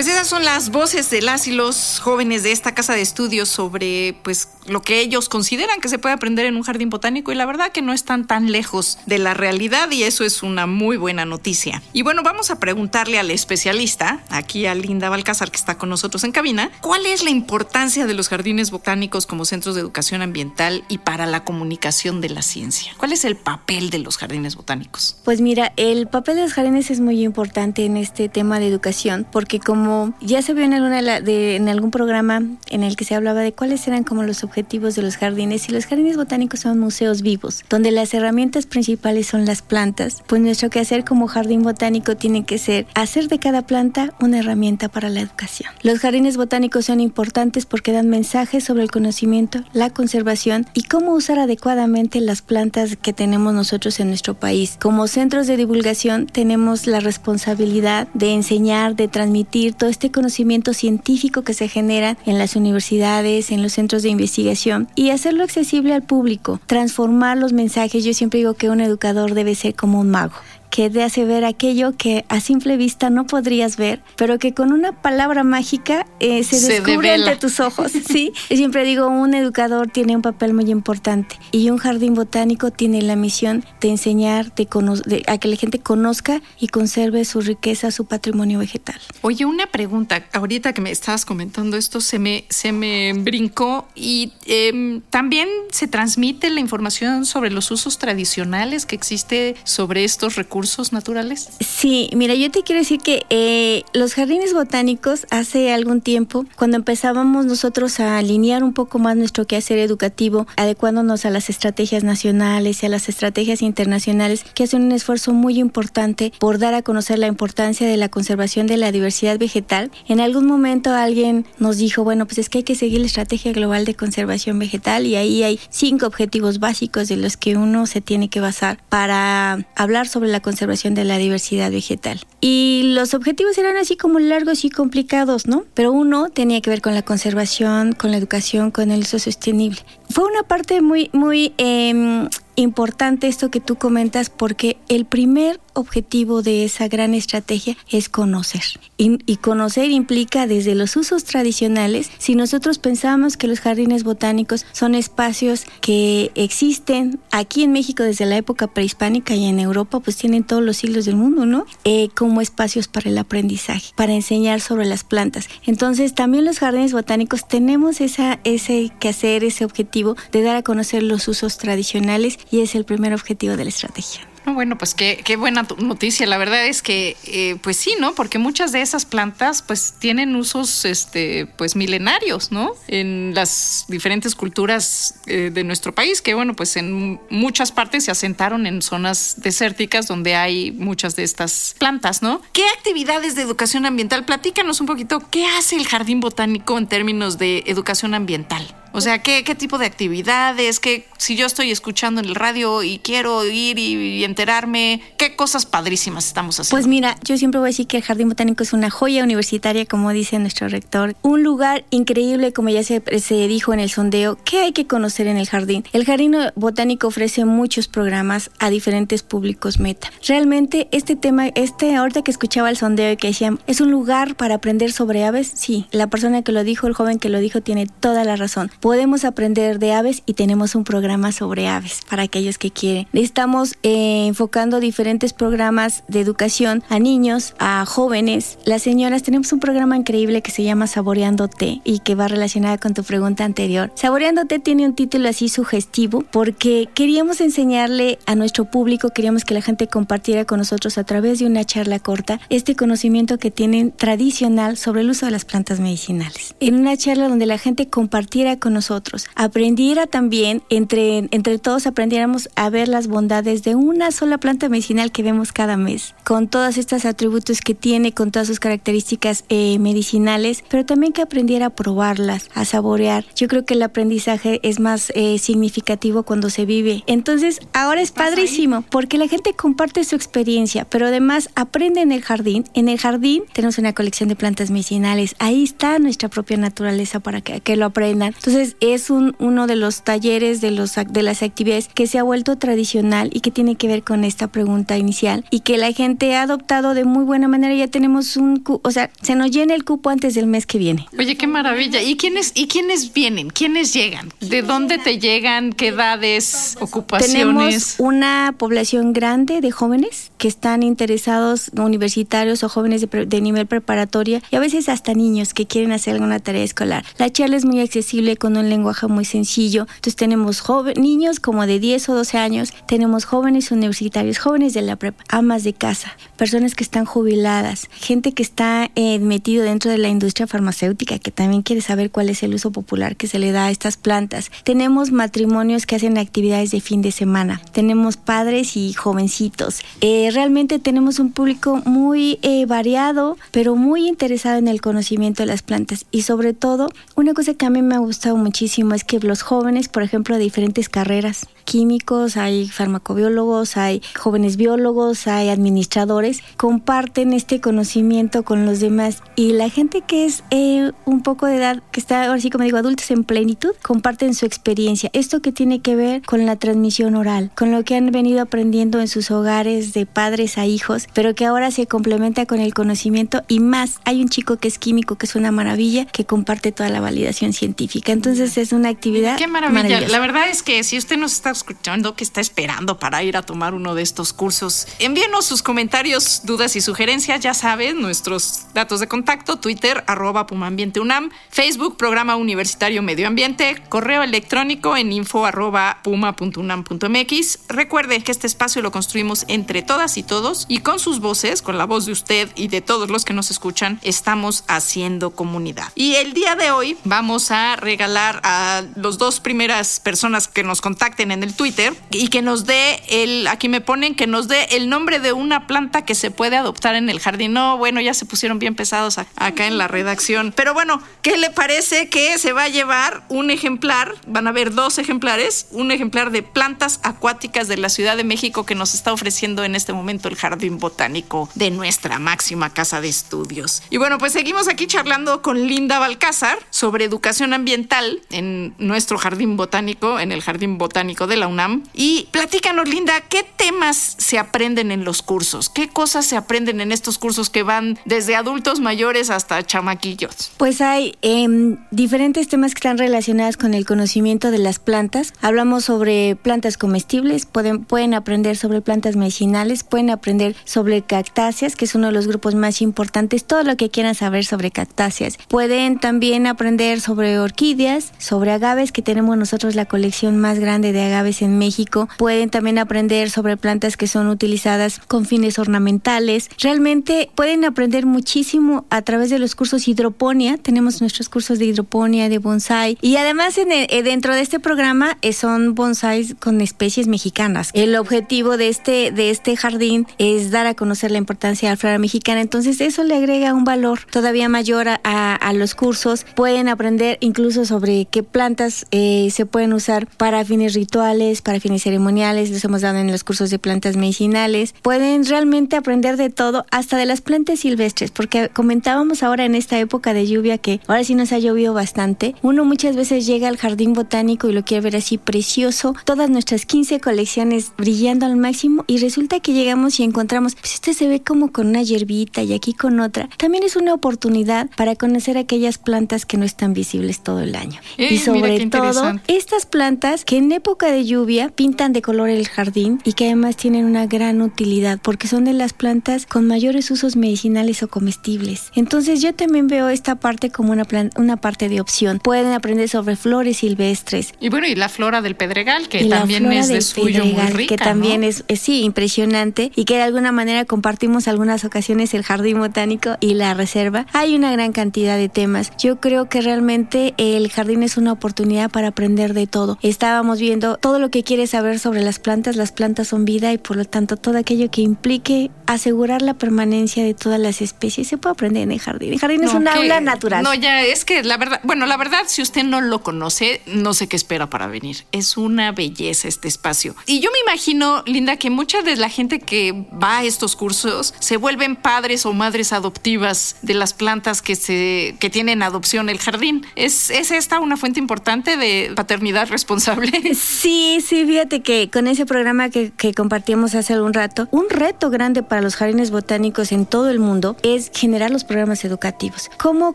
Pues 0.00 0.08
esas 0.08 0.28
son 0.28 0.46
las 0.46 0.70
voces 0.70 1.10
de 1.10 1.20
las 1.20 1.46
y 1.46 1.52
los 1.52 2.00
jóvenes 2.00 2.42
de 2.42 2.52
esta 2.52 2.72
casa 2.72 2.94
de 2.94 3.02
estudios 3.02 3.50
sobre 3.50 4.16
pues 4.22 4.48
lo 4.66 4.80
que 4.80 5.00
ellos 5.00 5.28
consideran 5.28 5.80
que 5.80 5.90
se 5.90 5.98
puede 5.98 6.14
aprender 6.14 6.46
en 6.46 6.56
un 6.56 6.62
jardín 6.62 6.88
botánico 6.88 7.32
y 7.32 7.34
la 7.34 7.44
verdad 7.44 7.70
que 7.70 7.82
no 7.82 7.92
están 7.92 8.26
tan 8.26 8.50
lejos 8.50 8.98
de 9.04 9.18
la 9.18 9.34
realidad 9.34 9.90
y 9.90 10.04
eso 10.04 10.24
es 10.24 10.42
una 10.42 10.66
muy 10.66 10.96
buena 10.96 11.26
noticia. 11.26 11.82
Y 11.92 12.00
bueno, 12.00 12.22
vamos 12.22 12.50
a 12.50 12.58
preguntarle 12.58 13.18
al 13.18 13.30
especialista, 13.30 14.22
aquí 14.30 14.64
a 14.64 14.74
Linda 14.74 15.10
Balcázar 15.10 15.50
que 15.50 15.58
está 15.58 15.76
con 15.76 15.90
nosotros 15.90 16.24
en 16.24 16.32
cabina, 16.32 16.70
¿cuál 16.80 17.04
es 17.04 17.22
la 17.22 17.28
importancia 17.28 18.06
de 18.06 18.14
los 18.14 18.30
jardines 18.30 18.70
botánicos 18.70 19.26
como 19.26 19.44
centros 19.44 19.74
de 19.74 19.82
educación 19.82 20.22
ambiental 20.22 20.82
y 20.88 20.96
para 20.96 21.26
la 21.26 21.44
comunicación 21.44 22.22
de 22.22 22.30
la 22.30 22.40
ciencia? 22.40 22.94
¿Cuál 22.96 23.12
es 23.12 23.26
el 23.26 23.36
papel 23.36 23.90
de 23.90 23.98
los 23.98 24.16
jardines 24.16 24.56
botánicos? 24.56 25.18
Pues 25.24 25.42
mira, 25.42 25.74
el 25.76 26.06
papel 26.06 26.36
de 26.36 26.42
los 26.42 26.54
jardines 26.54 26.90
es 26.90 27.00
muy 27.00 27.22
importante 27.22 27.84
en 27.84 27.98
este 27.98 28.30
tema 28.30 28.60
de 28.60 28.68
educación 28.68 29.26
porque 29.30 29.60
como 29.60 29.89
ya 30.20 30.42
se 30.42 30.54
vio 30.54 30.64
en, 30.64 30.74
alguna 30.74 31.20
de, 31.20 31.56
en 31.56 31.68
algún 31.68 31.90
programa 31.90 32.42
en 32.68 32.82
el 32.82 32.96
que 32.96 33.04
se 33.04 33.14
hablaba 33.14 33.40
de 33.40 33.52
cuáles 33.52 33.86
eran 33.88 34.04
como 34.04 34.22
los 34.22 34.44
objetivos 34.44 34.94
de 34.94 35.02
los 35.02 35.16
jardines 35.16 35.68
y 35.68 35.72
los 35.72 35.86
jardines 35.86 36.16
botánicos 36.16 36.60
son 36.60 36.78
museos 36.78 37.22
vivos, 37.22 37.64
donde 37.68 37.90
las 37.90 38.12
herramientas 38.14 38.66
principales 38.66 39.26
son 39.26 39.44
las 39.44 39.62
plantas, 39.62 40.22
pues 40.26 40.40
nuestro 40.40 40.70
quehacer 40.70 41.04
como 41.04 41.26
jardín 41.26 41.62
botánico 41.62 42.16
tiene 42.16 42.44
que 42.44 42.58
ser 42.58 42.86
hacer 42.94 43.28
de 43.28 43.38
cada 43.38 43.62
planta 43.62 44.14
una 44.20 44.38
herramienta 44.38 44.88
para 44.88 45.08
la 45.08 45.20
educación. 45.20 45.70
Los 45.82 45.98
jardines 45.98 46.36
botánicos 46.36 46.86
son 46.86 47.00
importantes 47.00 47.66
porque 47.66 47.92
dan 47.92 48.08
mensajes 48.08 48.64
sobre 48.64 48.82
el 48.82 48.90
conocimiento, 48.90 49.64
la 49.72 49.90
conservación 49.90 50.66
y 50.74 50.84
cómo 50.84 51.12
usar 51.12 51.38
adecuadamente 51.38 52.20
las 52.20 52.42
plantas 52.42 52.96
que 52.96 53.12
tenemos 53.12 53.54
nosotros 53.54 54.00
en 54.00 54.08
nuestro 54.08 54.34
país. 54.34 54.76
Como 54.80 55.06
centros 55.06 55.46
de 55.46 55.56
divulgación 55.56 56.26
tenemos 56.26 56.86
la 56.86 57.00
responsabilidad 57.00 58.08
de 58.14 58.32
enseñar, 58.32 58.96
de 58.96 59.08
transmitir 59.08 59.74
todo 59.80 59.88
este 59.88 60.12
conocimiento 60.12 60.74
científico 60.74 61.40
que 61.40 61.54
se 61.54 61.66
genera 61.66 62.18
en 62.26 62.38
las 62.38 62.54
universidades, 62.54 63.50
en 63.50 63.62
los 63.62 63.72
centros 63.72 64.02
de 64.02 64.10
investigación 64.10 64.88
y 64.94 65.08
hacerlo 65.08 65.42
accesible 65.42 65.94
al 65.94 66.02
público, 66.02 66.60
transformar 66.66 67.38
los 67.38 67.54
mensajes. 67.54 68.04
Yo 68.04 68.12
siempre 68.12 68.40
digo 68.40 68.52
que 68.52 68.68
un 68.68 68.82
educador 68.82 69.32
debe 69.32 69.54
ser 69.54 69.74
como 69.74 69.98
un 69.98 70.10
mago 70.10 70.34
que 70.70 70.88
te 70.88 71.02
hace 71.02 71.24
ver 71.24 71.44
aquello 71.44 71.96
que 71.96 72.24
a 72.28 72.40
simple 72.40 72.76
vista 72.76 73.10
no 73.10 73.26
podrías 73.26 73.76
ver, 73.76 74.02
pero 74.16 74.38
que 74.38 74.54
con 74.54 74.72
una 74.72 74.92
palabra 74.92 75.42
mágica 75.42 76.06
eh, 76.20 76.44
se, 76.44 76.60
descubre 76.60 77.12
ante 77.12 77.36
tus 77.36 77.60
ojos. 77.60 77.92
Sí, 78.10 78.32
siempre 78.48 78.84
digo, 78.84 79.06
un 79.06 79.34
educador 79.34 79.88
tiene 79.88 80.16
un 80.16 80.22
papel 80.22 80.52
muy 80.52 80.68
importante 80.70 81.38
y 81.52 81.70
un 81.70 81.78
jardín 81.78 82.14
botánico 82.14 82.70
tiene 82.70 83.02
la 83.02 83.14
misión 83.14 83.64
de 83.80 83.90
enseñar, 83.90 84.52
de, 84.54 85.22
a 85.26 85.38
que 85.38 85.48
la 85.48 85.56
gente 85.56 85.78
conozca 85.78 86.42
y 86.58 86.68
conserve 86.68 87.24
su 87.24 87.40
riqueza, 87.40 87.90
su 87.90 88.06
patrimonio 88.06 88.58
vegetal. 88.58 88.98
Oye, 89.22 89.44
una 89.44 89.66
pregunta, 89.66 90.26
ahorita 90.32 90.72
que 90.72 90.80
me 90.80 90.90
estabas 90.90 91.24
comentando 91.24 91.76
esto, 91.76 92.00
se 92.00 92.18
me, 92.18 92.44
se 92.48 92.72
me 92.72 93.12
brincó 93.12 93.86
y 93.94 94.32
em, 94.46 95.02
también 95.10 95.48
se 95.70 95.86
transmite 95.86 96.50
la 96.50 96.60
información 96.60 97.26
sobre 97.26 97.50
los 97.50 97.70
usos 97.70 97.98
tradicionales 97.98 98.86
que 98.86 98.96
existe 98.96 99.56
sobre 99.64 100.04
estos 100.04 100.36
recursos 100.36 100.59
recursos 100.60 100.92
naturales? 100.92 101.48
Sí, 101.60 102.10
mira, 102.14 102.34
yo 102.34 102.50
te 102.50 102.62
quiero 102.62 102.80
decir 102.80 103.00
que 103.00 103.24
eh, 103.30 103.82
los 103.94 104.12
jardines 104.12 104.52
botánicos 104.52 105.26
hace 105.30 105.72
algún 105.72 106.02
tiempo, 106.02 106.44
cuando 106.54 106.76
empezábamos 106.76 107.46
nosotros 107.46 107.98
a 107.98 108.18
alinear 108.18 108.62
un 108.62 108.74
poco 108.74 108.98
más 108.98 109.16
nuestro 109.16 109.46
quehacer 109.46 109.78
educativo, 109.78 110.46
adecuándonos 110.56 111.24
a 111.24 111.30
las 111.30 111.48
estrategias 111.48 112.04
nacionales 112.04 112.82
y 112.82 112.86
a 112.86 112.88
las 112.90 113.08
estrategias 113.08 113.62
internacionales, 113.62 114.44
que 114.54 114.64
hacen 114.64 114.82
un 114.82 114.92
esfuerzo 114.92 115.32
muy 115.32 115.58
importante 115.58 116.30
por 116.38 116.58
dar 116.58 116.74
a 116.74 116.82
conocer 116.82 117.18
la 117.18 117.26
importancia 117.26 117.86
de 117.86 117.96
la 117.96 118.10
conservación 118.10 118.66
de 118.66 118.76
la 118.76 118.92
diversidad 118.92 119.38
vegetal, 119.38 119.90
en 120.08 120.20
algún 120.20 120.46
momento 120.46 120.92
alguien 120.92 121.46
nos 121.58 121.78
dijo, 121.78 122.04
bueno, 122.04 122.26
pues 122.26 122.36
es 122.36 122.50
que 122.50 122.58
hay 122.58 122.64
que 122.64 122.74
seguir 122.74 123.00
la 123.00 123.06
estrategia 123.06 123.52
global 123.52 123.86
de 123.86 123.94
conservación 123.94 124.58
vegetal 124.58 125.06
y 125.06 125.16
ahí 125.16 125.42
hay 125.42 125.58
cinco 125.70 126.06
objetivos 126.06 126.58
básicos 126.58 127.08
de 127.08 127.16
los 127.16 127.38
que 127.38 127.56
uno 127.56 127.86
se 127.86 128.02
tiene 128.02 128.28
que 128.28 128.40
basar 128.40 128.78
para 128.90 129.66
hablar 129.74 130.06
sobre 130.06 130.28
la 130.28 130.40
conservación 130.40 130.49
de 130.94 131.04
la 131.04 131.18
diversidad 131.18 131.70
vegetal. 131.70 132.20
Y 132.40 132.92
los 132.94 133.12
objetivos 133.12 133.58
eran 133.58 133.76
así 133.76 133.96
como 133.96 134.18
largos 134.18 134.64
y 134.64 134.70
complicados, 134.70 135.46
¿no? 135.46 135.64
Pero 135.74 135.92
uno 135.92 136.30
tenía 136.30 136.60
que 136.60 136.70
ver 136.70 136.80
con 136.80 136.94
la 136.94 137.02
conservación, 137.02 137.92
con 137.92 138.10
la 138.10 138.16
educación, 138.16 138.70
con 138.70 138.90
el 138.90 139.00
uso 139.00 139.18
sostenible. 139.18 139.80
Fue 140.08 140.24
una 140.24 140.42
parte 140.42 140.80
muy, 140.80 141.10
muy 141.12 141.52
eh, 141.58 142.28
importante 142.56 143.28
esto 143.28 143.50
que 143.50 143.60
tú 143.60 143.76
comentas 143.76 144.30
porque 144.30 144.76
el 144.88 145.04
primer 145.04 145.60
objetivo 145.74 146.42
de 146.42 146.64
esa 146.64 146.88
gran 146.88 147.14
estrategia 147.14 147.76
es 147.90 148.08
conocer. 148.08 148.62
Y, 148.96 149.18
y, 149.24 149.36
conocer 149.36 149.90
implica 149.90 150.46
desde 150.46 150.74
los 150.74 150.96
usos 150.96 151.24
tradicionales, 151.24 152.10
si 152.18 152.34
nosotros 152.34 152.78
pensamos 152.78 153.36
que 153.36 153.46
los 153.46 153.60
jardines 153.60 154.04
botánicos 154.04 154.66
son 154.72 154.94
espacios 154.94 155.64
que 155.80 156.32
existen 156.34 157.18
aquí 157.30 157.62
en 157.62 157.72
México 157.72 158.02
desde 158.02 158.26
la 158.26 158.36
época 158.36 158.66
prehispánica 158.66 159.34
y 159.34 159.46
en 159.46 159.58
Europa, 159.58 160.00
pues 160.00 160.16
tienen 160.16 160.44
todos 160.44 160.62
los 160.62 160.76
siglos 160.76 161.04
del 161.06 161.16
mundo, 161.16 161.46
¿no? 161.46 161.66
Eh, 161.84 162.08
como 162.30 162.42
espacios 162.42 162.86
para 162.86 163.10
el 163.10 163.18
aprendizaje, 163.18 163.92
para 163.96 164.12
enseñar 164.12 164.60
sobre 164.60 164.86
las 164.86 165.02
plantas. 165.02 165.48
Entonces 165.66 166.14
también 166.14 166.44
los 166.44 166.60
jardines 166.60 166.92
botánicos 166.92 167.48
tenemos 167.48 168.00
esa, 168.00 168.38
ese 168.44 168.92
que 169.00 169.08
hacer, 169.08 169.42
ese 169.42 169.64
objetivo 169.64 170.14
de 170.30 170.42
dar 170.42 170.54
a 170.54 170.62
conocer 170.62 171.02
los 171.02 171.26
usos 171.26 171.58
tradicionales 171.58 172.38
y 172.52 172.60
es 172.60 172.76
el 172.76 172.84
primer 172.84 173.14
objetivo 173.14 173.56
de 173.56 173.64
la 173.64 173.70
estrategia. 173.70 174.29
Bueno, 174.46 174.76
pues 174.78 174.94
qué, 174.94 175.20
qué, 175.24 175.36
buena 175.36 175.66
noticia. 175.78 176.26
La 176.26 176.38
verdad 176.38 176.66
es 176.66 176.82
que, 176.82 177.16
eh, 177.24 177.56
pues 177.62 177.76
sí, 177.76 177.94
¿no? 178.00 178.14
Porque 178.14 178.38
muchas 178.38 178.72
de 178.72 178.82
esas 178.82 179.06
plantas, 179.06 179.62
pues 179.62 179.94
tienen 179.98 180.34
usos, 180.36 180.84
este, 180.84 181.46
pues 181.56 181.76
milenarios, 181.76 182.52
¿no? 182.52 182.72
En 182.88 183.32
las 183.34 183.84
diferentes 183.88 184.34
culturas 184.34 185.14
eh, 185.26 185.50
de 185.52 185.64
nuestro 185.64 185.94
país, 185.94 186.22
que 186.22 186.34
bueno, 186.34 186.54
pues 186.54 186.76
en 186.76 187.20
muchas 187.30 187.72
partes 187.72 188.04
se 188.04 188.10
asentaron 188.10 188.66
en 188.66 188.82
zonas 188.82 189.36
desérticas 189.38 190.06
donde 190.06 190.34
hay 190.34 190.72
muchas 190.72 191.16
de 191.16 191.22
estas 191.22 191.74
plantas, 191.78 192.22
¿no? 192.22 192.40
¿Qué 192.52 192.64
actividades 192.76 193.34
de 193.34 193.42
educación 193.42 193.86
ambiental? 193.86 194.24
Platícanos 194.24 194.80
un 194.80 194.86
poquito, 194.86 195.22
¿qué 195.30 195.46
hace 195.46 195.76
el 195.76 195.86
jardín 195.86 196.20
botánico 196.20 196.78
en 196.78 196.86
términos 196.86 197.38
de 197.38 197.64
educación 197.66 198.14
ambiental? 198.14 198.79
O 198.92 199.00
sea, 199.00 199.20
¿qué, 199.20 199.44
¿qué, 199.44 199.54
tipo 199.54 199.78
de 199.78 199.86
actividades? 199.86 200.80
¿Qué, 200.80 201.06
si 201.16 201.36
yo 201.36 201.46
estoy 201.46 201.70
escuchando 201.70 202.20
en 202.20 202.26
el 202.26 202.34
radio 202.34 202.82
y 202.82 202.98
quiero 202.98 203.46
ir 203.46 203.78
y, 203.78 204.24
enterarme, 204.24 205.00
¿qué 205.16 205.36
cosas 205.36 205.66
padrísimas 205.66 206.26
estamos 206.26 206.58
haciendo? 206.58 206.70
Pues 206.70 206.86
mira, 206.86 207.16
yo 207.22 207.36
siempre 207.36 207.60
voy 207.60 207.68
a 207.68 207.70
decir 207.70 207.86
que 207.86 207.98
el 207.98 208.02
Jardín 208.02 208.28
Botánico 208.28 208.62
es 208.62 208.72
una 208.72 208.90
joya 208.90 209.22
universitaria, 209.22 209.86
como 209.86 210.10
dice 210.10 210.38
nuestro 210.38 210.68
rector. 210.68 211.14
Un 211.22 211.42
lugar 211.42 211.84
increíble, 211.90 212.52
como 212.52 212.70
ya 212.70 212.82
se, 212.82 213.02
se 213.20 213.48
dijo 213.48 213.72
en 213.72 213.80
el 213.80 213.90
sondeo, 213.90 214.38
¿qué 214.44 214.60
hay 214.60 214.72
que 214.72 214.86
conocer 214.86 215.26
en 215.26 215.36
el 215.36 215.48
jardín? 215.48 215.84
El 215.92 216.04
Jardín 216.04 216.36
Botánico 216.56 217.06
ofrece 217.06 217.44
muchos 217.44 217.86
programas 217.86 218.50
a 218.58 218.70
diferentes 218.70 219.22
públicos 219.22 219.78
meta. 219.78 220.10
Realmente 220.26 220.88
este 220.90 221.16
tema, 221.16 221.48
este 221.48 221.94
ahorita 221.94 222.22
que 222.22 222.30
escuchaba 222.30 222.70
el 222.70 222.76
sondeo 222.76 223.12
y 223.12 223.16
que 223.16 223.28
decían, 223.28 223.60
¿es 223.66 223.80
un 223.80 223.90
lugar 223.90 224.34
para 224.34 224.56
aprender 224.56 224.92
sobre 224.92 225.24
aves? 225.24 225.52
Sí, 225.54 225.86
la 225.92 226.08
persona 226.08 226.42
que 226.42 226.52
lo 226.52 226.64
dijo, 226.64 226.86
el 226.86 226.94
joven 226.94 227.18
que 227.18 227.28
lo 227.28 227.38
dijo, 227.38 227.60
tiene 227.60 227.86
toda 227.86 228.24
la 228.24 228.36
razón 228.36 228.70
podemos 228.80 229.24
aprender 229.24 229.78
de 229.78 229.92
aves 229.92 230.22
y 230.26 230.34
tenemos 230.34 230.74
un 230.74 230.84
programa 230.84 231.32
sobre 231.32 231.68
aves 231.68 232.00
para 232.08 232.22
aquellos 232.22 232.58
que 232.58 232.70
quieren. 232.70 233.06
Estamos 233.12 233.74
eh, 233.82 234.26
enfocando 234.26 234.80
diferentes 234.80 235.32
programas 235.32 236.02
de 236.08 236.20
educación 236.20 236.82
a 236.88 236.98
niños, 236.98 237.54
a 237.58 237.84
jóvenes. 237.86 238.58
Las 238.64 238.82
señoras 238.82 239.22
tenemos 239.22 239.52
un 239.52 239.60
programa 239.60 239.96
increíble 239.96 240.42
que 240.42 240.50
se 240.50 240.62
llama 240.62 240.86
Saboreando 240.86 241.48
Té 241.48 241.80
y 241.84 242.00
que 242.00 242.14
va 242.14 242.28
relacionada 242.28 242.78
con 242.78 242.94
tu 242.94 243.04
pregunta 243.04 243.44
anterior. 243.44 243.92
Saboreando 243.94 244.46
Té 244.46 244.58
tiene 244.58 244.86
un 244.86 244.94
título 244.94 245.28
así 245.28 245.48
sugestivo 245.48 246.24
porque 246.30 246.88
queríamos 246.94 247.40
enseñarle 247.40 248.18
a 248.26 248.34
nuestro 248.34 248.64
público, 248.64 249.10
queríamos 249.10 249.44
que 249.44 249.54
la 249.54 249.62
gente 249.62 249.86
compartiera 249.86 250.44
con 250.44 250.58
nosotros 250.58 250.98
a 250.98 251.04
través 251.04 251.38
de 251.38 251.46
una 251.46 251.64
charla 251.64 251.98
corta 251.98 252.40
este 252.48 252.74
conocimiento 252.74 253.38
que 253.38 253.50
tienen 253.50 253.92
tradicional 253.92 254.76
sobre 254.76 255.02
el 255.02 255.10
uso 255.10 255.26
de 255.26 255.32
las 255.32 255.44
plantas 255.44 255.80
medicinales. 255.80 256.54
En 256.60 256.74
una 256.74 256.96
charla 256.96 257.28
donde 257.28 257.46
la 257.46 257.58
gente 257.58 257.88
compartiera 257.88 258.58
con 258.70 258.74
nosotros, 258.74 259.26
aprendiera 259.34 260.06
también, 260.06 260.62
entre, 260.70 261.28
entre 261.30 261.58
todos 261.58 261.86
aprendiéramos 261.86 262.48
a 262.54 262.70
ver 262.70 262.88
las 262.88 263.08
bondades 263.08 263.62
de 263.62 263.74
una 263.74 264.12
sola 264.12 264.38
planta 264.38 264.68
medicinal 264.68 265.10
que 265.10 265.22
vemos 265.22 265.52
cada 265.52 265.76
mes, 265.76 266.14
con 266.24 266.46
todos 266.46 266.78
estos 266.78 267.04
atributos 267.04 267.60
que 267.60 267.74
tiene, 267.74 268.12
con 268.12 268.30
todas 268.30 268.46
sus 268.46 268.60
características 268.60 269.44
eh, 269.48 269.78
medicinales, 269.78 270.62
pero 270.68 270.84
también 270.84 271.12
que 271.12 271.22
aprendiera 271.22 271.66
a 271.66 271.70
probarlas, 271.70 272.48
a 272.54 272.64
saborear. 272.64 273.24
Yo 273.34 273.48
creo 273.48 273.64
que 273.64 273.74
el 273.74 273.82
aprendizaje 273.82 274.60
es 274.62 274.78
más 274.78 275.10
eh, 275.14 275.38
significativo 275.38 276.22
cuando 276.22 276.50
se 276.50 276.64
vive. 276.64 277.02
Entonces, 277.06 277.60
ahora 277.72 278.00
es 278.02 278.12
padrísimo, 278.12 278.82
porque 278.90 279.18
la 279.18 279.26
gente 279.26 279.54
comparte 279.54 280.04
su 280.04 280.14
experiencia, 280.14 280.84
pero 280.84 281.06
además 281.06 281.48
aprende 281.54 282.02
en 282.02 282.12
el 282.12 282.22
jardín. 282.22 282.64
En 282.74 282.88
el 282.88 282.98
jardín 282.98 283.42
tenemos 283.52 283.78
una 283.78 283.94
colección 283.94 284.28
de 284.28 284.36
plantas 284.36 284.70
medicinales, 284.70 285.34
ahí 285.38 285.64
está 285.64 285.98
nuestra 285.98 286.28
propia 286.28 286.56
naturaleza 286.56 287.20
para 287.20 287.40
que, 287.40 287.60
que 287.60 287.76
lo 287.76 287.86
aprendan. 287.86 288.34
Entonces, 288.36 288.59
es 288.80 289.10
un, 289.10 289.34
uno 289.38 289.66
de 289.66 289.76
los 289.76 290.02
talleres, 290.02 290.60
de, 290.60 290.70
los, 290.70 290.94
de 290.94 291.22
las 291.22 291.42
actividades 291.42 291.88
que 291.88 292.06
se 292.06 292.18
ha 292.18 292.22
vuelto 292.22 292.56
tradicional 292.56 293.30
y 293.32 293.40
que 293.40 293.50
tiene 293.50 293.76
que 293.76 293.86
ver 293.86 294.02
con 294.02 294.24
esta 294.24 294.48
pregunta 294.48 294.96
inicial 294.98 295.44
y 295.50 295.60
que 295.60 295.78
la 295.78 295.92
gente 295.92 296.34
ha 296.34 296.42
adoptado 296.42 296.94
de 296.94 297.04
muy 297.04 297.24
buena 297.24 297.48
manera. 297.48 297.74
Ya 297.74 297.88
tenemos 297.88 298.36
un, 298.36 298.62
o 298.82 298.90
sea, 298.90 299.10
se 299.22 299.34
nos 299.34 299.50
llena 299.50 299.74
el 299.74 299.84
cupo 299.84 300.10
antes 300.10 300.34
del 300.34 300.46
mes 300.46 300.66
que 300.66 300.78
viene. 300.78 301.06
Oye, 301.18 301.36
qué 301.36 301.46
maravilla. 301.46 302.02
¿Y 302.02 302.16
quiénes, 302.16 302.52
y 302.54 302.66
quiénes 302.66 303.12
vienen? 303.12 303.50
¿Quiénes 303.50 303.92
llegan? 303.92 304.28
¿De 304.40 304.62
dónde 304.62 304.98
te 304.98 305.18
llegan? 305.18 305.72
¿Qué 305.72 305.88
edades? 305.88 306.76
¿Ocupaciones? 306.80 307.32
Tenemos 307.32 307.94
una 307.98 308.54
población 308.56 309.12
grande 309.12 309.60
de 309.60 309.70
jóvenes 309.70 310.30
que 310.38 310.48
están 310.48 310.82
interesados, 310.82 311.70
universitarios 311.76 312.62
o 312.64 312.68
jóvenes 312.68 313.00
de, 313.00 313.26
de 313.26 313.40
nivel 313.40 313.66
preparatoria 313.66 314.42
y 314.50 314.56
a 314.56 314.60
veces 314.60 314.88
hasta 314.88 315.14
niños 315.14 315.54
que 315.54 315.66
quieren 315.66 315.92
hacer 315.92 316.14
alguna 316.14 316.38
tarea 316.38 316.62
escolar. 316.62 317.04
La 317.18 317.30
charla 317.30 317.56
es 317.56 317.64
muy 317.64 317.80
accesible 317.80 318.36
con 318.36 318.49
un 318.56 318.68
lenguaje 318.68 319.06
muy 319.06 319.24
sencillo. 319.24 319.82
Entonces 319.82 320.16
tenemos 320.16 320.62
niños 320.96 321.40
como 321.40 321.66
de 321.66 321.78
10 321.78 322.08
o 322.10 322.14
12 322.14 322.38
años, 322.38 322.72
tenemos 322.86 323.24
jóvenes 323.24 323.70
universitarios, 323.70 324.38
jóvenes 324.38 324.74
de 324.74 324.82
la 324.82 324.96
prepa, 324.96 325.24
amas 325.28 325.64
de 325.64 325.72
casa, 325.72 326.16
personas 326.36 326.74
que 326.74 326.84
están 326.84 327.04
jubiladas, 327.04 327.88
gente 327.92 328.32
que 328.32 328.42
está 328.42 328.90
eh, 328.94 329.18
metido 329.18 329.64
dentro 329.64 329.90
de 329.90 329.98
la 329.98 330.08
industria 330.08 330.46
farmacéutica 330.46 331.18
que 331.18 331.30
también 331.30 331.62
quiere 331.62 331.82
saber 331.82 332.10
cuál 332.10 332.28
es 332.28 332.42
el 332.42 332.54
uso 332.54 332.70
popular 332.70 333.16
que 333.16 333.26
se 333.26 333.38
le 333.38 333.52
da 333.52 333.66
a 333.66 333.70
estas 333.70 333.96
plantas. 333.96 334.50
Tenemos 334.64 335.12
matrimonios 335.12 335.86
que 335.86 335.96
hacen 335.96 336.18
actividades 336.18 336.70
de 336.70 336.80
fin 336.80 337.02
de 337.02 337.12
semana. 337.12 337.60
Tenemos 337.72 338.16
padres 338.16 338.76
y 338.76 338.92
jovencitos. 338.92 339.80
Eh, 340.00 340.30
realmente 340.32 340.78
tenemos 340.78 341.18
un 341.18 341.32
público 341.32 341.82
muy 341.84 342.38
eh, 342.42 342.66
variado, 342.66 343.36
pero 343.50 343.76
muy 343.76 344.08
interesado 344.08 344.58
en 344.58 344.68
el 344.68 344.80
conocimiento 344.80 345.42
de 345.42 345.46
las 345.46 345.62
plantas. 345.62 346.06
Y 346.10 346.22
sobre 346.22 346.52
todo, 346.52 346.88
una 347.14 347.34
cosa 347.34 347.54
que 347.54 347.66
a 347.66 347.70
mí 347.70 347.82
me 347.82 347.94
ha 347.94 347.98
gustado 347.98 348.36
muchísimo 348.40 348.94
es 348.94 349.04
que 349.04 349.20
los 349.20 349.42
jóvenes, 349.42 349.88
por 349.88 350.02
ejemplo, 350.02 350.36
de 350.36 350.42
diferentes 350.42 350.88
carreras, 350.88 351.46
químicos, 351.64 352.36
hay 352.36 352.68
farmacobiólogos, 352.68 353.76
hay 353.76 354.02
jóvenes 354.18 354.56
biólogos, 354.56 355.28
hay 355.28 355.50
administradores, 355.50 356.42
comparten 356.56 357.32
este 357.32 357.60
conocimiento 357.60 358.42
con 358.42 358.66
los 358.66 358.80
demás 358.80 359.22
y 359.36 359.52
la 359.52 359.68
gente 359.68 360.00
que 360.00 360.24
es 360.24 360.42
eh, 360.50 360.90
un 361.04 361.22
poco 361.22 361.46
de 361.46 361.56
edad, 361.56 361.82
que 361.92 362.00
está 362.00 362.24
ahora 362.24 362.40
sí 362.40 362.50
como 362.50 362.64
digo, 362.64 362.78
adultos 362.78 363.10
en 363.10 363.24
plenitud, 363.24 363.72
comparten 363.82 364.34
su 364.34 364.46
experiencia. 364.46 365.10
Esto 365.12 365.40
que 365.40 365.52
tiene 365.52 365.80
que 365.80 365.96
ver 365.96 366.22
con 366.22 366.46
la 366.46 366.56
transmisión 366.56 367.14
oral, 367.14 367.50
con 367.54 367.70
lo 367.70 367.84
que 367.84 367.96
han 367.96 368.10
venido 368.10 368.42
aprendiendo 368.42 369.00
en 369.00 369.08
sus 369.08 369.30
hogares 369.30 369.92
de 369.92 370.06
padres 370.06 370.58
a 370.58 370.66
hijos, 370.66 371.06
pero 371.14 371.34
que 371.34 371.46
ahora 371.46 371.70
se 371.70 371.86
complementa 371.86 372.46
con 372.46 372.60
el 372.60 372.74
conocimiento 372.74 373.42
y 373.48 373.60
más. 373.60 374.00
Hay 374.04 374.22
un 374.22 374.28
chico 374.28 374.56
que 374.56 374.68
es 374.68 374.78
químico, 374.78 375.16
que 375.16 375.26
es 375.26 375.34
una 375.36 375.52
maravilla, 375.52 376.06
que 376.06 376.24
comparte 376.24 376.72
toda 376.72 376.88
la 376.88 377.00
validación 377.00 377.52
científica. 377.52 378.12
Entonces 378.12 378.29
es 378.38 378.72
una 378.72 378.88
actividad. 378.88 379.36
Qué 379.36 379.46
maravilla. 379.46 380.00
La 380.08 380.18
verdad 380.18 380.48
es 380.48 380.62
que 380.62 380.82
si 380.84 380.96
usted 380.96 381.16
nos 381.16 381.32
está 381.32 381.50
está 381.50 381.58
escuchando, 381.58 382.14
que 382.14 382.22
está 382.22 382.40
esperando 382.40 382.98
para 382.98 383.22
ir 383.22 383.36
a 383.36 383.42
tomar 383.42 383.74
uno 383.74 383.94
de 383.94 384.02
estos 384.02 384.32
cursos. 384.32 384.86
Envíenos 384.98 385.46
sus 385.46 385.62
comentarios, 385.62 386.42
dudas 386.44 386.76
y 386.76 386.80
sugerencias. 386.80 387.40
Ya 387.40 387.54
saben, 387.54 388.00
nuestros 388.00 388.66
datos 388.74 389.00
de 389.00 389.08
contacto, 389.08 389.56
Twitter, 389.58 390.04
arroba 390.06 390.46
Pumambiente 390.46 391.00
UNAM, 391.00 391.30
Facebook, 391.48 391.96
Programa 391.96 392.36
Universitario 392.36 393.02
Medio 393.02 393.26
Ambiente, 393.26 393.82
correo 393.88 394.22
electrónico 394.22 394.96
en 394.96 395.12
info 395.12 395.46
arroba 395.46 396.00
puma.unam.mx. 396.04 397.58
Recuerde 397.68 398.22
que 398.22 398.32
este 398.32 398.46
espacio 398.46 398.82
lo 398.82 398.92
construimos 398.92 399.44
entre 399.48 399.82
todas 399.82 400.18
y 400.18 400.22
todos 400.22 400.66
y 400.68 400.78
con 400.78 400.98
sus 400.98 401.20
voces, 401.20 401.62
con 401.62 401.78
la 401.78 401.86
voz 401.86 402.06
de 402.06 402.12
usted 402.12 402.50
y 402.54 402.68
de 402.68 402.82
todos 402.82 403.10
los 403.10 403.24
que 403.24 403.32
nos 403.32 403.50
escuchan, 403.50 403.98
estamos 404.02 404.64
haciendo 404.68 405.30
comunidad. 405.30 405.88
Y 405.94 406.16
el 406.16 406.34
día 406.34 406.54
de 406.54 406.70
hoy 406.70 406.98
vamos 407.04 407.50
a 407.50 407.76
regalar 407.76 408.09
a 408.16 408.82
los 408.96 409.18
dos 409.18 409.40
primeras 409.40 410.00
personas 410.00 410.48
que 410.48 410.62
nos 410.62 410.80
contacten 410.80 411.30
en 411.30 411.42
el 411.42 411.54
Twitter 411.54 411.94
y 412.10 412.28
que 412.28 412.42
nos 412.42 412.66
dé 412.66 413.02
el, 413.08 413.46
aquí 413.46 413.68
me 413.68 413.80
ponen, 413.80 414.14
que 414.14 414.26
nos 414.26 414.48
dé 414.48 414.64
el 414.76 414.88
nombre 414.88 415.20
de 415.20 415.32
una 415.32 415.66
planta 415.66 416.04
que 416.04 416.14
se 416.14 416.30
puede 416.30 416.56
adoptar 416.56 416.94
en 416.94 417.10
el 417.10 417.20
jardín. 417.20 417.52
No, 417.52 417.78
bueno, 417.78 418.00
ya 418.00 418.14
se 418.14 418.24
pusieron 418.24 418.58
bien 418.58 418.74
pesados 418.74 419.18
acá 419.18 419.66
en 419.66 419.78
la 419.78 419.88
redacción. 419.88 420.52
Pero 420.54 420.74
bueno, 420.74 421.02
¿qué 421.22 421.36
le 421.36 421.50
parece 421.50 422.08
que 422.08 422.38
se 422.38 422.52
va 422.52 422.64
a 422.64 422.68
llevar 422.68 423.22
un 423.28 423.50
ejemplar? 423.50 424.14
Van 424.26 424.46
a 424.46 424.50
haber 424.50 424.74
dos 424.74 424.98
ejemplares, 424.98 425.66
un 425.70 425.90
ejemplar 425.90 426.30
de 426.30 426.42
plantas 426.42 427.00
acuáticas 427.02 427.68
de 427.68 427.76
la 427.76 427.88
Ciudad 427.88 428.16
de 428.16 428.24
México 428.24 428.64
que 428.64 428.74
nos 428.74 428.94
está 428.94 429.12
ofreciendo 429.12 429.64
en 429.64 429.74
este 429.74 429.92
momento 429.92 430.28
el 430.28 430.36
Jardín 430.36 430.78
Botánico 430.78 431.48
de 431.54 431.70
nuestra 431.70 432.18
máxima 432.18 432.72
casa 432.72 433.00
de 433.00 433.08
estudios. 433.08 433.82
Y 433.90 433.96
bueno, 433.96 434.18
pues 434.18 434.32
seguimos 434.32 434.68
aquí 434.68 434.86
charlando 434.86 435.42
con 435.42 435.66
Linda 435.66 435.98
Balcázar 435.98 436.58
sobre 436.70 437.04
educación 437.04 437.52
ambiental 437.52 437.99
en 438.30 438.74
nuestro 438.78 439.18
jardín 439.18 439.56
botánico, 439.56 440.20
en 440.20 440.32
el 440.32 440.42
Jardín 440.42 440.78
Botánico 440.78 441.26
de 441.26 441.36
la 441.36 441.48
UNAM. 441.48 441.84
Y 441.94 442.28
platícanos, 442.30 442.88
Linda, 442.88 443.20
¿qué 443.28 443.44
temas 443.56 444.16
se 444.18 444.38
aprenden 444.38 444.90
en 444.90 445.04
los 445.04 445.22
cursos? 445.22 445.68
¿Qué 445.68 445.88
cosas 445.88 446.26
se 446.26 446.36
aprenden 446.36 446.80
en 446.80 446.92
estos 446.92 447.18
cursos 447.18 447.50
que 447.50 447.62
van 447.62 447.98
desde 448.04 448.36
adultos 448.36 448.80
mayores 448.80 449.30
hasta 449.30 449.62
chamaquillos? 449.62 450.52
Pues 450.56 450.80
hay 450.80 451.16
em, 451.22 451.78
diferentes 451.90 452.48
temas 452.48 452.74
que 452.74 452.78
están 452.78 452.98
relacionados 452.98 453.56
con 453.56 453.74
el 453.74 453.86
conocimiento 453.86 454.50
de 454.50 454.58
las 454.58 454.78
plantas. 454.78 455.32
Hablamos 455.40 455.84
sobre 455.84 456.36
plantas 456.36 456.76
comestibles, 456.76 457.46
pueden, 457.46 457.84
pueden 457.84 458.14
aprender 458.14 458.56
sobre 458.56 458.80
plantas 458.80 459.16
medicinales, 459.16 459.84
pueden 459.84 460.10
aprender 460.10 460.56
sobre 460.64 461.02
cactáceas, 461.02 461.76
que 461.76 461.84
es 461.84 461.94
uno 461.94 462.08
de 462.08 462.12
los 462.12 462.26
grupos 462.26 462.54
más 462.54 462.82
importantes, 462.82 463.44
todo 463.44 463.62
lo 463.62 463.76
que 463.76 463.90
quieran 463.90 464.14
saber 464.14 464.44
sobre 464.44 464.70
cactáceas. 464.70 465.38
Pueden 465.48 465.98
también 465.98 466.46
aprender 466.46 467.00
sobre 467.00 467.38
orquídeas, 467.38 467.89
sobre 468.18 468.52
agaves, 468.52 468.92
que 468.92 469.02
tenemos 469.02 469.36
nosotros 469.36 469.74
la 469.74 469.86
colección 469.86 470.38
más 470.38 470.58
grande 470.58 470.92
de 470.92 471.04
agaves 471.04 471.42
en 471.42 471.58
México. 471.58 472.08
Pueden 472.16 472.50
también 472.50 472.78
aprender 472.78 473.30
sobre 473.30 473.56
plantas 473.56 473.96
que 473.96 474.06
son 474.06 474.28
utilizadas 474.28 475.00
con 475.08 475.26
fines 475.26 475.58
ornamentales. 475.58 476.50
Realmente 476.58 477.30
pueden 477.34 477.64
aprender 477.64 478.06
muchísimo 478.06 478.84
a 478.90 479.02
través 479.02 479.30
de 479.30 479.38
los 479.38 479.54
cursos 479.54 479.88
hidroponía. 479.88 480.56
Tenemos 480.56 481.00
nuestros 481.00 481.28
cursos 481.28 481.58
de 481.58 481.66
hidroponía, 481.66 482.28
de 482.28 482.38
bonsai. 482.38 482.98
Y 483.00 483.16
además 483.16 483.58
en 483.58 483.72
el, 483.72 483.86
eh, 483.90 484.02
dentro 484.02 484.34
de 484.34 484.40
este 484.40 484.60
programa 484.60 485.18
eh, 485.22 485.32
son 485.32 485.74
bonsais 485.74 486.34
con 486.38 486.60
especies 486.60 487.08
mexicanas. 487.08 487.70
El 487.74 487.96
objetivo 487.96 488.56
de 488.56 488.68
este, 488.68 489.10
de 489.10 489.30
este 489.30 489.56
jardín 489.56 490.06
es 490.18 490.50
dar 490.50 490.66
a 490.66 490.74
conocer 490.74 491.10
la 491.10 491.18
importancia 491.18 491.68
de 491.68 491.72
la 491.74 491.76
flora 491.76 491.98
mexicana. 491.98 492.40
Entonces 492.40 492.80
eso 492.80 493.02
le 493.04 493.16
agrega 493.16 493.54
un 493.54 493.64
valor 493.64 494.00
todavía 494.10 494.48
mayor 494.48 494.88
a, 494.88 495.34
a, 495.34 495.52
los 495.52 495.74
cursos. 495.74 496.24
Pueden 496.34 496.68
aprender 496.68 497.18
incluso 497.20 497.64
sobre 497.64 497.79
qué 498.10 498.22
plantas 498.22 498.86
eh, 498.90 499.28
se 499.30 499.46
pueden 499.46 499.72
usar 499.72 500.06
para 500.06 500.44
fines 500.44 500.74
rituales, 500.74 501.42
para 501.42 501.60
fines 501.60 501.82
ceremoniales. 501.82 502.50
Les 502.50 502.64
hemos 502.64 502.82
dado 502.82 502.98
en 502.98 503.10
los 503.10 503.24
cursos 503.24 503.50
de 503.50 503.58
plantas 503.58 503.96
medicinales. 503.96 504.74
Pueden 504.82 505.24
realmente 505.24 505.76
aprender 505.76 506.16
de 506.16 506.30
todo, 506.30 506.66
hasta 506.70 506.96
de 506.96 507.06
las 507.06 507.20
plantas 507.20 507.60
silvestres, 507.60 508.10
porque 508.10 508.48
comentábamos 508.48 509.22
ahora 509.22 509.44
en 509.44 509.54
esta 509.54 509.78
época 509.78 510.12
de 510.14 510.26
lluvia 510.26 510.58
que 510.58 510.80
ahora 510.86 511.04
sí 511.04 511.14
nos 511.14 511.32
ha 511.32 511.38
llovido 511.38 511.74
bastante. 511.74 512.34
Uno 512.42 512.64
muchas 512.64 512.96
veces 512.96 513.26
llega 513.26 513.48
al 513.48 513.56
jardín 513.56 513.92
botánico 513.92 514.48
y 514.48 514.52
lo 514.52 514.64
quiere 514.64 514.82
ver 514.82 514.96
así 514.96 515.18
precioso, 515.18 515.94
todas 516.04 516.30
nuestras 516.30 516.66
15 516.66 517.00
colecciones 517.00 517.72
brillando 517.76 518.26
al 518.26 518.36
máximo 518.36 518.84
y 518.86 518.98
resulta 518.98 519.40
que 519.40 519.52
llegamos 519.52 520.00
y 520.00 520.02
encontramos, 520.02 520.54
pues 520.54 520.74
este 520.74 520.94
se 520.94 521.08
ve 521.08 521.20
como 521.20 521.52
con 521.52 521.68
una 521.68 521.82
hierbita 521.82 522.42
y 522.42 522.52
aquí 522.52 522.74
con 522.74 523.00
otra. 523.00 523.28
También 523.38 523.64
es 523.64 523.76
una 523.76 523.94
oportunidad 523.94 524.68
para 524.76 524.96
conocer 524.96 525.38
aquellas 525.38 525.78
plantas 525.78 526.26
que 526.26 526.36
no 526.36 526.44
están 526.44 526.74
visibles 526.74 527.22
todo 527.22 527.40
el 527.40 527.54
año. 527.54 527.69
Eh, 527.96 528.08
y 528.14 528.18
sobre 528.18 528.66
todo, 528.66 529.20
estas 529.26 529.66
plantas 529.66 530.24
que 530.24 530.36
en 530.36 530.52
época 530.52 530.90
de 530.90 531.04
lluvia 531.04 531.48
pintan 531.48 531.92
de 531.92 532.02
color 532.02 532.28
el 532.28 532.48
jardín 532.48 533.00
y 533.04 533.12
que 533.14 533.26
además 533.26 533.56
tienen 533.56 533.84
una 533.84 534.06
gran 534.06 534.42
utilidad 534.42 534.98
porque 535.02 535.28
son 535.28 535.44
de 535.44 535.52
las 535.52 535.72
plantas 535.72 536.26
con 536.26 536.46
mayores 536.46 536.90
usos 536.90 537.16
medicinales 537.16 537.82
o 537.82 537.88
comestibles. 537.88 538.70
Entonces 538.74 539.22
yo 539.22 539.34
también 539.34 539.66
veo 539.66 539.88
esta 539.88 540.16
parte 540.16 540.50
como 540.50 540.72
una, 540.72 540.86
una 541.16 541.36
parte 541.36 541.68
de 541.68 541.80
opción. 541.80 542.18
Pueden 542.18 542.52
aprender 542.52 542.88
sobre 542.88 543.16
flores 543.16 543.58
silvestres. 543.58 544.34
Y 544.40 544.48
bueno, 544.48 544.66
y 544.66 544.74
la 544.74 544.88
flora 544.88 545.22
del 545.22 545.36
pedregal, 545.36 545.88
que 545.88 546.04
también 546.06 546.50
es 546.52 546.68
de 546.68 546.80
suyo 546.80 547.24
muy 547.24 547.42
rica, 547.52 547.76
Que 547.76 547.82
también 547.82 548.24
es, 548.24 548.44
sí, 548.54 548.82
impresionante 548.82 549.72
y 549.74 549.84
que 549.84 549.96
de 549.96 550.02
alguna 550.02 550.32
manera 550.32 550.64
compartimos 550.64 551.28
algunas 551.28 551.64
ocasiones 551.64 552.14
el 552.14 552.22
jardín 552.22 552.58
botánico 552.58 553.16
y 553.20 553.34
la 553.34 553.54
reserva. 553.54 554.06
Hay 554.12 554.34
una 554.34 554.52
gran 554.52 554.72
cantidad 554.72 555.16
de 555.16 555.28
temas. 555.28 555.72
Yo 555.78 556.00
creo 556.00 556.28
que 556.28 556.40
realmente 556.40 557.14
el 557.16 557.50
jardín 557.50 557.59
es 557.60 557.96
una 557.96 558.12
oportunidad 558.12 558.70
para 558.70 558.88
aprender 558.88 559.34
de 559.34 559.46
todo. 559.46 559.78
Estábamos 559.82 560.40
viendo 560.40 560.76
todo 560.76 560.98
lo 560.98 561.10
que 561.10 561.22
quieres 561.22 561.50
saber 561.50 561.78
sobre 561.78 562.02
las 562.02 562.18
plantas. 562.18 562.56
Las 562.56 562.72
plantas 562.72 563.08
son 563.08 563.24
vida 563.24 563.52
y 563.52 563.58
por 563.58 563.76
lo 563.76 563.84
tanto 563.84 564.16
todo 564.16 564.38
aquello 564.38 564.70
que 564.70 564.80
implique 564.80 565.50
asegurar 565.66 566.22
la 566.22 566.34
permanencia 566.34 567.04
de 567.04 567.14
todas 567.14 567.38
las 567.38 567.60
especies 567.60 568.08
se 568.08 568.18
puede 568.18 568.32
aprender 568.32 568.62
en 568.64 568.72
el 568.72 568.80
jardín. 568.80 569.12
El 569.12 569.20
jardín 569.20 569.44
es 569.44 569.54
un 569.54 569.68
aula 569.68 570.00
natural. 570.00 570.42
No, 570.42 570.54
ya 570.54 570.82
es 570.82 571.04
que 571.04 571.22
la 571.22 571.36
verdad, 571.36 571.60
bueno, 571.62 571.86
la 571.86 571.96
verdad, 571.96 572.24
si 572.26 572.42
usted 572.42 572.64
no 572.64 572.80
lo 572.80 573.02
conoce, 573.02 573.60
no 573.66 573.94
sé 573.94 574.08
qué 574.08 574.16
espera 574.16 574.50
para 574.50 574.66
venir. 574.66 575.04
Es 575.12 575.36
una 575.36 575.70
belleza 575.72 576.28
este 576.28 576.48
espacio. 576.48 576.96
Y 577.06 577.20
yo 577.20 577.30
me 577.30 577.38
imagino, 577.50 578.02
Linda, 578.06 578.36
que 578.36 578.50
mucha 578.50 578.82
de 578.82 578.96
la 578.96 579.08
gente 579.08 579.38
que 579.38 579.86
va 580.02 580.18
a 580.18 580.24
estos 580.24 580.56
cursos 580.56 581.14
se 581.20 581.36
vuelven 581.36 581.76
padres 581.76 582.26
o 582.26 582.32
madres 582.32 582.72
adoptivas 582.72 583.56
de 583.62 583.74
las 583.74 583.94
plantas 583.94 584.42
que 584.42 584.56
se 584.56 585.16
que 585.20 585.30
tienen 585.30 585.62
adopción 585.62 586.08
el 586.08 586.18
jardín. 586.18 586.66
¿Es, 586.74 587.10
es 587.10 587.30
esta 587.50 587.58
una 587.58 587.76
fuente 587.76 587.98
importante 587.98 588.56
de 588.56 588.92
paternidad 588.94 589.48
responsable? 589.48 590.10
Sí, 590.60 591.00
sí, 591.04 591.24
fíjate 591.24 591.60
que 591.60 591.90
con 591.90 592.06
ese 592.06 592.26
programa 592.26 592.70
que, 592.70 592.92
que 592.92 593.14
compartimos 593.14 593.74
hace 593.74 593.94
algún 593.94 594.12
rato, 594.12 594.46
un 594.50 594.68
reto 594.68 595.10
grande 595.10 595.42
para 595.42 595.62
los 595.62 595.74
jardines 595.74 596.10
botánicos 596.10 596.70
en 596.72 596.86
todo 596.86 597.08
el 597.10 597.18
mundo 597.18 597.56
es 597.62 597.90
generar 597.94 598.30
los 598.30 598.44
programas 598.44 598.84
educativos. 598.84 599.50
Cómo 599.58 599.94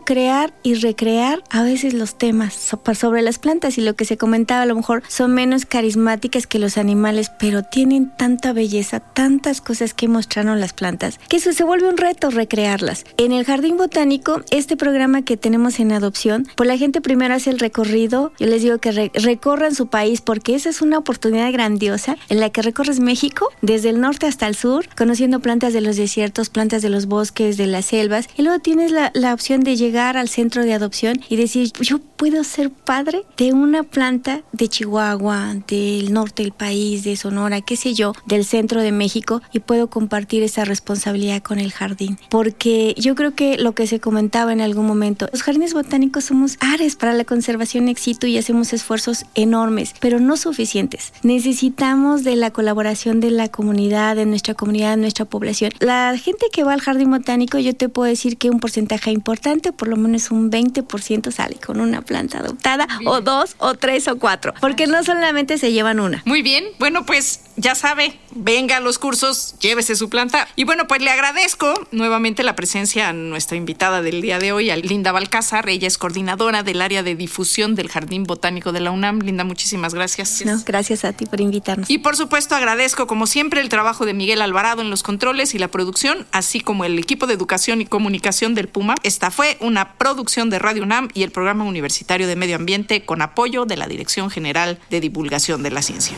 crear 0.00 0.52
y 0.62 0.74
recrear 0.74 1.42
a 1.50 1.62
veces 1.62 1.94
los 1.94 2.18
temas 2.18 2.54
sobre 2.94 3.22
las 3.22 3.38
plantas 3.38 3.78
y 3.78 3.80
lo 3.80 3.94
que 3.94 4.04
se 4.04 4.16
comentaba 4.16 4.62
a 4.62 4.66
lo 4.66 4.74
mejor 4.74 5.02
son 5.08 5.34
menos 5.34 5.66
carismáticas 5.66 6.46
que 6.46 6.58
los 6.58 6.78
animales, 6.78 7.30
pero 7.38 7.62
tienen 7.62 8.10
tanta 8.16 8.52
belleza, 8.52 9.00
tantas 9.00 9.60
cosas 9.60 9.94
que 9.94 10.08
mostraron 10.08 10.60
las 10.60 10.72
plantas, 10.72 11.20
que 11.28 11.36
eso 11.36 11.52
se 11.52 11.64
vuelve 11.64 11.88
un 11.88 11.96
reto 11.96 12.30
recrearlas. 12.30 13.04
En 13.16 13.32
el 13.32 13.44
jardín 13.44 13.76
botánico, 13.76 14.42
este 14.50 14.76
programa 14.76 15.22
que 15.22 15.36
tenemos 15.36 15.78
en 15.78 15.92
adopción, 15.92 16.46
pues 16.56 16.66
la 16.66 16.76
gente 16.76 17.00
primero 17.00 17.34
hace 17.34 17.45
el 17.46 17.58
recorrido, 17.58 18.32
yo 18.38 18.46
les 18.46 18.62
digo 18.62 18.78
que 18.78 19.10
recorran 19.14 19.74
su 19.74 19.86
país 19.88 20.20
porque 20.20 20.54
esa 20.54 20.68
es 20.68 20.82
una 20.82 20.98
oportunidad 20.98 21.52
grandiosa 21.52 22.16
en 22.28 22.40
la 22.40 22.50
que 22.50 22.62
recorres 22.62 23.00
México 23.00 23.48
desde 23.62 23.90
el 23.90 24.00
norte 24.00 24.26
hasta 24.26 24.46
el 24.46 24.54
sur, 24.54 24.88
conociendo 24.96 25.40
plantas 25.40 25.72
de 25.72 25.80
los 25.80 25.96
desiertos, 25.96 26.50
plantas 26.50 26.82
de 26.82 26.90
los 26.90 27.06
bosques, 27.06 27.56
de 27.56 27.66
las 27.66 27.86
selvas, 27.86 28.28
y 28.36 28.42
luego 28.42 28.60
tienes 28.60 28.90
la, 28.90 29.10
la 29.14 29.34
opción 29.34 29.60
de 29.60 29.76
llegar 29.76 30.16
al 30.16 30.28
centro 30.28 30.64
de 30.64 30.74
adopción 30.74 31.20
y 31.28 31.36
decir, 31.36 31.72
yo 31.80 31.98
puedo 31.98 32.44
ser 32.44 32.70
padre 32.70 33.22
de 33.36 33.52
una 33.52 33.82
planta 33.82 34.42
de 34.52 34.68
Chihuahua, 34.68 35.54
del 35.66 36.12
norte 36.12 36.42
del 36.42 36.52
país, 36.52 37.04
de 37.04 37.16
Sonora, 37.16 37.60
qué 37.60 37.76
sé 37.76 37.94
yo, 37.94 38.12
del 38.26 38.44
centro 38.44 38.80
de 38.80 38.92
México 38.92 39.42
y 39.52 39.60
puedo 39.60 39.88
compartir 39.88 40.42
esa 40.42 40.64
responsabilidad 40.64 41.42
con 41.42 41.58
el 41.58 41.72
jardín. 41.72 42.18
Porque 42.30 42.94
yo 42.96 43.14
creo 43.14 43.34
que 43.34 43.58
lo 43.58 43.74
que 43.74 43.86
se 43.86 44.00
comentaba 44.00 44.52
en 44.52 44.60
algún 44.60 44.86
momento, 44.86 45.28
los 45.32 45.42
jardines 45.42 45.74
botánicos 45.74 46.24
somos 46.24 46.56
ares 46.60 46.96
para 46.96 47.12
la 47.12 47.24
conservación 47.26 47.88
éxito 47.88 48.26
y 48.26 48.38
hacemos 48.38 48.72
esfuerzos 48.72 49.26
enormes, 49.34 49.94
pero 50.00 50.18
no 50.18 50.36
suficientes. 50.36 51.12
Necesitamos 51.22 52.24
de 52.24 52.36
la 52.36 52.50
colaboración 52.50 53.20
de 53.20 53.30
la 53.30 53.48
comunidad, 53.48 54.16
de 54.16 54.26
nuestra 54.26 54.54
comunidad, 54.54 54.90
de 54.90 55.02
nuestra 55.02 55.24
población. 55.24 55.72
La 55.80 56.16
gente 56.16 56.46
que 56.52 56.64
va 56.64 56.72
al 56.72 56.80
jardín 56.80 57.10
botánico, 57.10 57.58
yo 57.58 57.74
te 57.74 57.88
puedo 57.88 58.08
decir 58.08 58.38
que 58.38 58.50
un 58.50 58.60
porcentaje 58.60 59.10
importante, 59.10 59.72
por 59.72 59.88
lo 59.88 59.96
menos 59.96 60.30
un 60.30 60.50
20% 60.50 61.30
sale 61.30 61.56
con 61.56 61.80
una 61.80 62.02
planta 62.02 62.38
adoptada, 62.38 62.86
o 63.04 63.20
dos, 63.20 63.56
o 63.58 63.74
tres, 63.74 64.08
o 64.08 64.18
cuatro, 64.18 64.54
porque 64.60 64.86
no 64.86 65.02
solamente 65.04 65.58
se 65.58 65.72
llevan 65.72 66.00
una. 66.00 66.22
Muy 66.24 66.42
bien, 66.42 66.64
bueno, 66.78 67.04
pues 67.04 67.40
ya 67.56 67.74
sabe, 67.74 68.18
venga 68.34 68.76
a 68.76 68.80
los 68.80 68.98
cursos, 68.98 69.56
llévese 69.60 69.96
su 69.96 70.08
planta. 70.08 70.46
Y 70.56 70.64
bueno, 70.64 70.86
pues 70.86 71.02
le 71.02 71.10
agradezco 71.10 71.72
nuevamente 71.90 72.42
la 72.42 72.54
presencia 72.54 73.08
a 73.08 73.12
nuestra 73.12 73.56
invitada 73.56 74.02
del 74.02 74.20
día 74.20 74.38
de 74.38 74.52
hoy, 74.52 74.70
a 74.70 74.76
Linda 74.76 75.12
Balcázar. 75.12 75.68
Ella 75.68 75.88
es 75.88 75.98
coordinadora 75.98 76.62
del 76.62 76.82
área 76.82 77.02
de 77.02 77.14
difusión 77.16 77.74
del 77.74 77.88
Jardín 77.88 78.24
Botánico 78.24 78.72
de 78.72 78.80
la 78.80 78.90
UNAM. 78.90 79.20
Linda, 79.20 79.44
muchísimas 79.44 79.94
gracias. 79.94 80.42
No, 80.44 80.60
gracias 80.64 81.04
a 81.04 81.12
ti 81.12 81.26
por 81.26 81.40
invitarnos. 81.40 81.90
Y 81.90 81.98
por 81.98 82.16
supuesto 82.16 82.54
agradezco 82.54 83.06
como 83.06 83.26
siempre 83.26 83.60
el 83.60 83.68
trabajo 83.68 84.06
de 84.06 84.14
Miguel 84.14 84.42
Alvarado 84.42 84.82
en 84.82 84.90
los 84.90 85.02
controles 85.02 85.54
y 85.54 85.58
la 85.58 85.68
producción, 85.68 86.26
así 86.32 86.60
como 86.60 86.84
el 86.84 86.98
equipo 86.98 87.26
de 87.26 87.34
educación 87.34 87.80
y 87.80 87.86
comunicación 87.86 88.54
del 88.54 88.68
Puma. 88.68 88.94
Esta 89.02 89.30
fue 89.30 89.56
una 89.60 89.94
producción 89.94 90.50
de 90.50 90.58
Radio 90.58 90.82
UNAM 90.82 91.08
y 91.14 91.22
el 91.22 91.30
Programa 91.30 91.64
Universitario 91.64 92.26
de 92.26 92.36
Medio 92.36 92.56
Ambiente 92.56 93.04
con 93.04 93.22
apoyo 93.22 93.64
de 93.64 93.76
la 93.76 93.88
Dirección 93.88 94.30
General 94.30 94.78
de 94.90 95.00
Divulgación 95.00 95.62
de 95.62 95.70
la 95.70 95.82
Ciencia. 95.82 96.16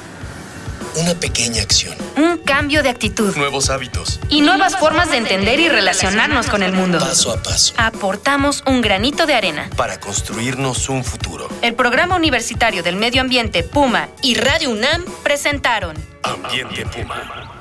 Una 1.01 1.15
pequeña 1.15 1.63
acción. 1.63 1.97
Un 2.17 2.39
cambio 2.39 2.83
de 2.83 2.89
actitud. 2.89 3.37
Nuevos 3.37 3.71
hábitos. 3.71 4.19
Y 4.29 4.41
nuevas 4.41 4.77
formas 4.77 5.11
de 5.11 5.19
entender 5.19 5.61
y 5.61 5.69
relacionarnos 5.69 6.49
con 6.49 6.65
el 6.65 6.73
mundo. 6.73 6.99
Paso 6.99 7.33
a 7.33 7.41
paso. 7.41 7.73
Aportamos 7.77 8.65
un 8.67 8.81
granito 8.81 9.25
de 9.25 9.35
arena. 9.35 9.71
Para 9.77 10.01
construirnos 10.01 10.89
un 10.89 11.05
futuro. 11.05 11.49
El 11.63 11.75
Programa 11.75 12.17
Universitario 12.17 12.83
del 12.83 12.97
Medio 12.97 13.21
Ambiente 13.21 13.63
Puma 13.63 14.09
y 14.23 14.35
Radio 14.35 14.71
UNAM 14.71 15.05
presentaron 15.23 15.97
Ambiente 16.25 16.85
Puma. 16.87 17.58